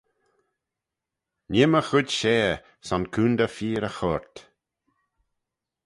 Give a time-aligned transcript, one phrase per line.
[1.51, 2.57] Nee'm y chooid share,
[2.87, 4.35] son coontey feer y choyrt.